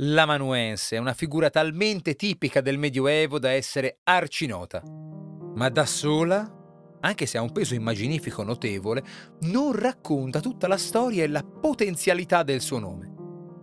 L'amanuense 0.00 0.96
è 0.96 0.98
una 0.98 1.14
figura 1.14 1.48
talmente 1.48 2.16
tipica 2.16 2.60
del 2.60 2.76
Medioevo 2.76 3.38
da 3.38 3.52
essere 3.52 4.00
arcinota. 4.02 4.82
Ma 5.54 5.70
da 5.70 5.86
sola, 5.86 6.98
anche 7.00 7.24
se 7.24 7.38
ha 7.38 7.40
un 7.40 7.50
peso 7.50 7.72
immaginifico 7.72 8.42
notevole, 8.42 9.02
non 9.44 9.72
racconta 9.72 10.40
tutta 10.40 10.68
la 10.68 10.76
storia 10.76 11.24
e 11.24 11.28
la 11.28 11.42
potenzialità 11.42 12.42
del 12.42 12.60
suo 12.60 12.78
nome. 12.78 13.14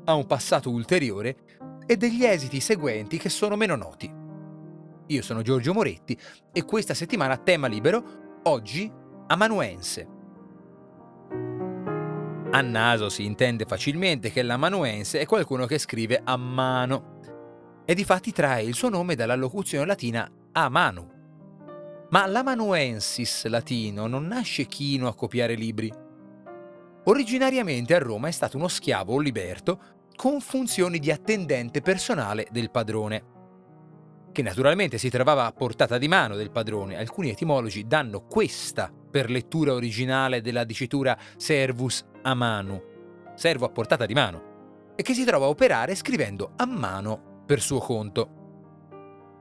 Ha 0.05 0.15
un 0.15 0.25
passato 0.25 0.71
ulteriore 0.71 1.37
e 1.85 1.97
degli 1.97 2.25
esiti 2.25 2.59
seguenti 2.59 3.19
che 3.19 3.29
sono 3.29 3.55
meno 3.55 3.75
noti. 3.75 4.11
Io 5.05 5.21
sono 5.21 5.43
Giorgio 5.43 5.73
Moretti 5.73 6.17
e 6.51 6.63
questa 6.63 6.95
settimana 6.95 7.37
tema 7.37 7.67
libero, 7.67 8.39
oggi 8.45 8.91
amanuense. 9.27 10.12
A 12.55 12.61
naso 12.61 13.09
si 13.09 13.25
intende 13.25 13.65
facilmente 13.65 14.29
che 14.29 14.43
l'amanuense 14.43 15.19
è 15.19 15.25
qualcuno 15.25 15.65
che 15.65 15.79
scrive 15.79 16.21
a 16.23 16.37
mano 16.37 17.17
e 17.83 17.95
difatti 17.95 18.31
trae 18.31 18.61
il 18.61 18.75
suo 18.75 18.89
nome 18.89 19.15
dalla 19.15 19.33
locuzione 19.33 19.87
latina 19.87 20.31
a 20.51 20.69
manu. 20.69 21.09
Ma 22.11 22.27
l'amanuensis 22.27 23.47
latino 23.47 24.05
non 24.05 24.27
nasce 24.27 24.67
chino 24.67 25.07
a 25.07 25.15
copiare 25.15 25.55
libri. 25.55 25.91
Originariamente 27.05 27.95
a 27.95 27.99
Roma 27.99 28.27
è 28.27 28.31
stato 28.31 28.57
uno 28.57 28.67
schiavo 28.67 29.13
o 29.13 29.19
liberto 29.19 29.79
con 30.15 30.39
funzioni 30.39 30.99
di 30.99 31.09
attendente 31.09 31.81
personale 31.81 32.45
del 32.51 32.69
padrone, 32.69 33.23
che 34.31 34.43
naturalmente 34.43 34.99
si 34.99 35.09
trovava 35.09 35.47
a 35.47 35.51
portata 35.53 35.97
di 35.97 36.07
mano 36.07 36.35
del 36.35 36.51
padrone. 36.51 36.97
Alcuni 36.97 37.31
etimologi 37.31 37.87
danno 37.87 38.27
questa 38.27 38.93
per 39.09 39.31
lettura 39.31 39.73
originale 39.73 40.41
della 40.41 40.65
dicitura 40.65 41.17
servus 41.35 42.11
a 42.23 42.33
mano, 42.33 43.31
servo 43.35 43.65
a 43.65 43.69
portata 43.69 44.05
di 44.05 44.13
mano, 44.13 44.93
e 44.95 45.03
che 45.03 45.13
si 45.13 45.23
trova 45.23 45.45
a 45.45 45.49
operare 45.49 45.95
scrivendo 45.95 46.53
a 46.55 46.65
mano 46.65 47.43
per 47.45 47.61
suo 47.61 47.79
conto. 47.79 48.41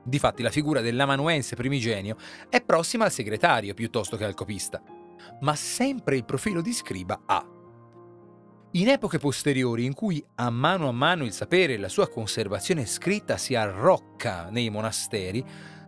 Difatti 0.05 0.43
la 0.43 0.51
figura 0.51 0.81
dell'amanuense 0.81 1.57
primigenio 1.57 2.17
è 2.49 2.61
prossima 2.63 3.05
al 3.05 3.13
segretario 3.13 3.75
piuttosto 3.75 4.17
che 4.17 4.25
al 4.25 4.35
copista, 4.35 4.83
ma 5.41 5.55
sempre 5.55 6.17
il 6.17 6.25
profilo 6.25 6.61
di 6.61 6.73
scriba 6.73 7.23
ha. 7.25 7.47
In 8.75 8.89
epoche 8.89 9.19
posteriori 9.19 9.85
in 9.85 9.93
cui 9.93 10.25
a 10.37 10.49
mano 10.49 10.89
a 10.89 10.93
mano 10.93 11.25
il 11.25 11.33
sapere 11.33 11.75
e 11.75 11.79
la 11.79 11.91
sua 11.91 12.09
conservazione 12.09 12.87
scritta 12.87 13.37
si 13.37 13.55
arrocca 13.55 14.49
nei 14.51 14.71
monasteri, 14.71 15.45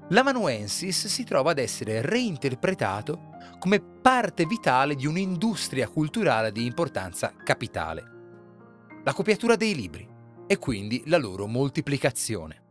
l'amanuensis 0.08 1.06
si 1.06 1.24
trova 1.24 1.52
ad 1.52 1.58
essere 1.58 2.02
reinterpretato 2.02 3.32
come 3.58 3.80
parte 3.80 4.44
vitale 4.44 4.94
di 4.94 5.06
un'industria 5.06 5.88
culturale 5.88 6.52
di 6.52 6.66
importanza 6.66 7.32
capitale. 7.42 8.12
La 9.04 9.12
copiatura 9.12 9.56
dei 9.56 9.74
libri 9.74 10.06
e 10.46 10.58
quindi 10.58 11.02
la 11.06 11.18
loro 11.18 11.46
moltiplicazione. 11.46 12.62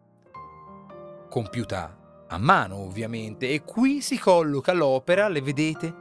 Compiuta 1.29 2.25
a 2.27 2.37
mano 2.37 2.77
ovviamente 2.77 3.49
e 3.49 3.63
qui 3.63 4.01
si 4.01 4.19
colloca 4.19 4.73
l'opera, 4.73 5.27
le 5.27 5.41
vedete, 5.41 5.95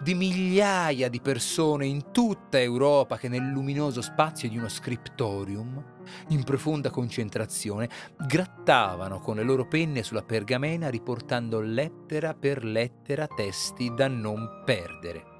di 0.00 0.14
migliaia 0.14 1.08
di 1.08 1.20
persone 1.20 1.86
in 1.86 2.10
tutta 2.12 2.60
Europa 2.60 3.16
che 3.16 3.28
nel 3.28 3.48
luminoso 3.48 4.02
spazio 4.02 4.48
di 4.48 4.58
uno 4.58 4.68
scriptorium, 4.68 5.82
in 6.28 6.44
profonda 6.44 6.90
concentrazione, 6.90 7.88
grattavano 8.16 9.18
con 9.20 9.36
le 9.36 9.42
loro 9.42 9.66
penne 9.66 10.02
sulla 10.02 10.22
pergamena 10.22 10.90
riportando 10.90 11.60
lettera 11.60 12.34
per 12.34 12.64
lettera 12.64 13.26
testi 13.26 13.92
da 13.94 14.08
non 14.08 14.62
perdere. 14.64 15.34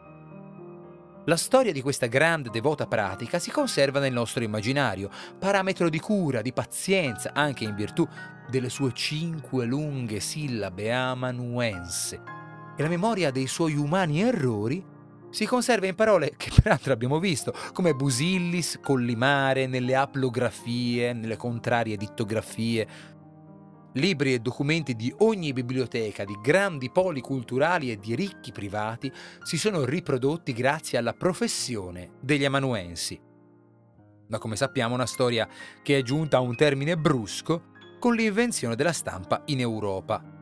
La 1.28 1.36
storia 1.36 1.72
di 1.72 1.82
questa 1.82 2.06
grande 2.06 2.50
devota 2.50 2.86
pratica 2.86 3.40
si 3.40 3.50
conserva 3.50 3.98
nel 3.98 4.12
nostro 4.12 4.44
immaginario, 4.44 5.10
parametro 5.38 5.88
di 5.88 5.98
cura, 5.98 6.40
di 6.40 6.52
pazienza, 6.52 7.32
anche 7.34 7.64
in 7.64 7.74
virtù 7.74 8.06
delle 8.48 8.68
sue 8.68 8.92
cinque 8.92 9.64
lunghe 9.64 10.20
sillabe 10.20 10.92
amanuense, 10.92 12.35
e 12.76 12.82
la 12.82 12.88
memoria 12.88 13.30
dei 13.30 13.46
suoi 13.46 13.74
umani 13.74 14.20
errori 14.20 14.94
si 15.30 15.44
conserva 15.44 15.86
in 15.86 15.94
parole 15.94 16.34
che 16.36 16.50
peraltro 16.62 16.92
abbiamo 16.92 17.18
visto, 17.18 17.52
come 17.72 17.94
Busillis, 17.94 18.78
Collimare, 18.82 19.66
nelle 19.66 19.94
aplografie, 19.94 21.12
nelle 21.12 21.36
contrarie 21.36 21.96
dittografie. 21.96 23.14
Libri 23.94 24.34
e 24.34 24.40
documenti 24.40 24.94
di 24.94 25.12
ogni 25.18 25.52
biblioteca, 25.52 26.24
di 26.24 26.38
grandi 26.42 26.90
poli 26.90 27.20
culturali 27.20 27.90
e 27.90 27.96
di 27.96 28.14
ricchi 28.14 28.52
privati 28.52 29.10
si 29.42 29.56
sono 29.56 29.84
riprodotti 29.84 30.52
grazie 30.52 30.98
alla 30.98 31.14
professione 31.14 32.12
degli 32.20 32.44
amanuensi. 32.44 33.18
Ma 34.28 34.38
come 34.38 34.56
sappiamo 34.56 34.94
una 34.94 35.06
storia 35.06 35.48
che 35.82 35.98
è 35.98 36.02
giunta 36.02 36.38
a 36.38 36.40
un 36.40 36.56
termine 36.56 36.96
brusco 36.96 37.72
con 37.98 38.14
l'invenzione 38.14 38.74
della 38.74 38.92
stampa 38.92 39.42
in 39.46 39.60
Europa 39.60 40.35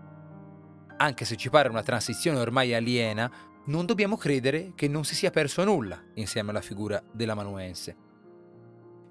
anche 0.97 1.25
se 1.25 1.37
ci 1.37 1.50
pare 1.50 1.69
una 1.69 1.82
transizione 1.82 2.38
ormai 2.38 2.75
aliena, 2.75 3.31
non 3.66 3.87
dobbiamo 3.87 4.16
credere 4.16 4.72
che 4.75 4.88
non 4.88 5.05
si 5.05 5.15
sia 5.15 5.31
perso 5.31 5.65
nulla 5.65 6.03
insieme 6.15 6.50
alla 6.50 6.60
figura 6.60 7.03
dell'amanuense. 7.12 7.97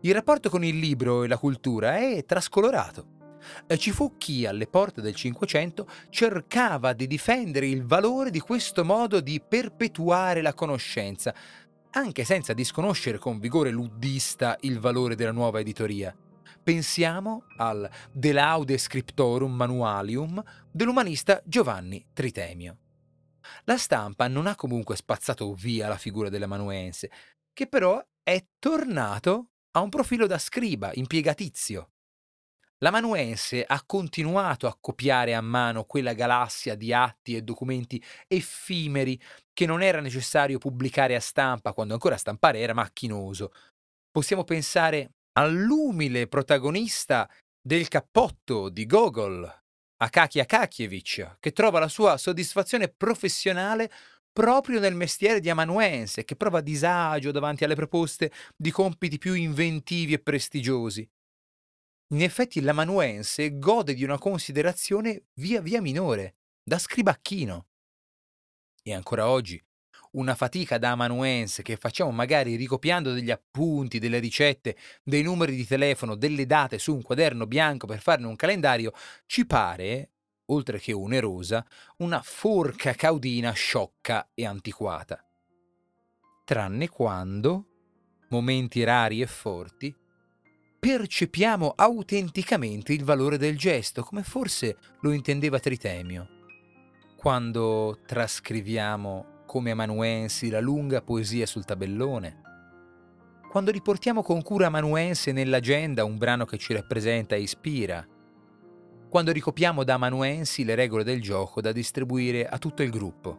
Il 0.02 0.14
rapporto 0.14 0.50
con 0.50 0.64
il 0.64 0.78
libro 0.78 1.24
e 1.24 1.28
la 1.28 1.38
cultura 1.38 1.98
è 1.98 2.24
trascolorato. 2.26 3.22
Ci 3.76 3.92
fu 3.92 4.16
chi 4.18 4.46
alle 4.46 4.68
porte 4.68 5.02
del 5.02 5.16
Cinquecento 5.16 5.88
cercava 6.10 6.94
di 6.94 7.08
difendere 7.08 7.68
il 7.68 7.86
valore 7.86 8.30
di 8.30 8.40
questo 8.40 8.86
modo 8.86 9.20
di 9.20 9.42
perpetuare 9.46 10.42
la 10.42 10.54
conoscenza, 10.54 11.34
anche 11.92 12.24
senza 12.24 12.54
disconoscere 12.54 13.18
con 13.18 13.40
vigore 13.40 13.70
luddista 13.70 14.58
il 14.62 14.80
valore 14.80 15.16
della 15.16 15.32
nuova 15.32 15.60
editoria. 15.60 16.16
Pensiamo 16.64 17.44
al 17.58 17.90
De 18.14 18.32
Laude 18.32 18.78
Scriptorum 18.78 19.52
Manualium 19.52 20.42
dell'umanista 20.72 21.42
Giovanni 21.44 22.06
Tritemio. 22.14 22.78
La 23.66 23.78
stampa 23.78 24.30
non 24.30 24.48
ha 24.48 24.56
comunque 24.56 24.96
spazzato 24.96 25.54
via 25.56 25.90
la 25.90 25.98
figura 25.98 26.30
dell'amanuense, 26.30 27.12
che 27.52 27.68
però 27.68 28.02
è 28.24 28.42
tornato 28.60 29.50
a 29.72 29.82
un 29.82 29.90
profilo 29.90 30.26
da 30.26 30.38
scriba, 30.38 30.92
impiegatizio. 30.94 31.90
L'amanuense 32.78 33.66
ha 33.66 33.84
continuato 33.86 34.68
a 34.68 34.78
copiare 34.80 35.36
a 35.36 35.42
mano 35.42 35.84
quella 35.84 36.14
galassia 36.14 36.76
di 36.76 36.94
atti 36.94 37.36
e 37.36 37.42
documenti 37.42 38.02
effimeri 38.26 39.22
che 39.52 39.66
non 39.66 39.82
era 39.82 40.00
necessario 40.00 40.60
pubblicare 40.60 41.16
a 41.16 41.20
stampa 41.20 41.74
quando 41.74 41.94
ancora 41.94 42.16
stampare 42.16 42.60
era 42.60 42.74
macchinoso. 42.74 43.52
Possiamo 44.10 44.46
pensare 44.46 45.16
all'umile 45.34 46.28
protagonista 46.28 47.30
del 47.62 47.88
cappotto 47.88 48.70
di 48.70 48.86
Gogol, 48.86 49.62
Akaki 49.98 50.40
Akakievich, 50.40 51.38
che 51.40 51.52
trova 51.52 51.80
la 51.80 51.88
sua 51.88 52.18
soddisfazione 52.18 52.90
professionale 52.90 53.92
proprio 54.32 54.80
nel 54.80 54.96
mestiere 54.96 55.40
di 55.40 55.50
amanuense, 55.50 56.24
che 56.26 56.36
prova 56.36 56.62
disagio 56.62 57.32
davanti 57.32 57.64
alle 57.64 57.76
proposte 57.76 58.32
di 58.56 58.72
compiti 58.72 59.18
più 59.18 59.34
inventivi 59.34 60.14
e 60.14 60.20
prestigiosi. 60.20 61.08
In 62.14 62.22
effetti 62.22 62.62
l'amanuense 62.62 63.58
gode 63.58 63.94
di 63.94 64.04
una 64.04 64.18
considerazione 64.18 65.26
via 65.40 65.62
via 65.62 65.82
minore, 65.82 66.36
da 66.64 66.78
scribacchino. 66.78 67.68
E 68.84 68.94
ancora 68.94 69.30
oggi 69.30 69.64
una 70.14 70.36
fatica 70.36 70.78
da 70.78 70.92
amanuense 70.92 71.62
che 71.62 71.78
facciamo 71.78 72.12
magari 72.12 72.56
ricopiando 72.56 73.14
degli 73.14 73.32
appunti, 73.32 74.00
delle 74.00 74.20
ricette, 74.20 74.76
dei 75.04 75.24
numeri 75.24 75.56
di 75.56 75.66
telefono, 75.66 76.16
delle 76.16 76.46
date 76.46 76.78
su 76.80 76.94
un 76.94 77.02
quaderno 77.02 77.48
bianco 77.48 77.88
per 77.88 78.02
farne 78.02 78.28
un 78.28 78.36
calendario, 78.36 78.92
ci 79.26 79.46
pare, 79.46 80.12
oltre 80.48 80.80
che 80.80 80.94
onerosa, 80.94 81.66
una 81.98 82.22
forca 82.22 82.94
caudina 82.94 83.52
sciocca 83.52 84.30
e 84.34 84.46
antiquata. 84.46 85.26
Tranne 86.46 86.90
quando, 86.90 87.68
momenti 88.30 88.84
rari 88.84 89.22
e 89.22 89.28
forti, 89.28 89.96
percepiamo 90.80 91.74
autenticamente 91.76 92.92
il 92.92 93.06
valore 93.06 93.38
del 93.38 93.58
gesto, 93.58 94.04
come 94.04 94.22
forse 94.22 94.78
lo 95.00 95.14
intendeva 95.14 95.58
Tritemio, 95.58 96.28
quando 97.16 98.00
trascriviamo 98.06 99.33
come 99.54 99.70
amanuensi 99.70 100.50
la 100.50 100.60
lunga 100.60 101.04
poesia 101.04 101.46
sul 101.46 101.64
tabellone, 101.64 102.42
quando 103.52 103.70
riportiamo 103.70 104.24
con 104.24 104.42
cura 104.42 104.66
amanuense 104.66 105.32
nell'agenda 105.32 106.04
un 106.06 106.18
brano 106.18 106.44
che 106.44 106.58
ci 106.58 106.74
rappresenta 106.74 107.36
e 107.36 107.42
ispira, 107.42 108.04
quando 109.08 109.32
ricopiamo 109.32 109.84
da 109.84 109.94
amanuensi 109.94 110.64
le 110.64 110.74
regole 110.74 111.04
del 111.04 111.22
gioco 111.22 111.62
da 111.62 111.72
distribuire 111.72 112.48
a 112.48 112.58
tutto 112.58 112.82
il 112.82 112.90
gruppo. 112.90 113.38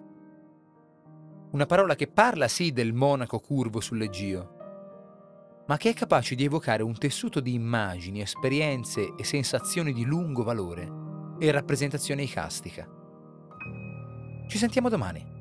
Una 1.51 1.67
parola 1.67 1.97
che 1.97 2.07
parla 2.07 2.47
sì 2.47 2.73
del 2.73 2.93
monaco 2.93 3.41
curvo 3.41 3.81
sull'Egio, 3.81 5.65
ma 5.67 5.77
che 5.77 5.91
è 5.91 5.95
capace 5.95 6.37
di 6.37 6.45
evocare 6.45 6.85
un 6.85 6.97
tessuto 6.97 7.41
di 7.41 7.55
immagini, 7.55 8.21
esperienze 8.21 9.15
e 9.19 9.25
sensazioni 9.25 9.93
di 9.93 10.05
lungo 10.05 10.45
valore 10.45 11.37
e 11.41 11.51
rappresentazione 11.51 12.23
icastica. 12.23 12.89
Ci 14.47 14.59
sentiamo 14.59 14.89
domani. 14.89 15.34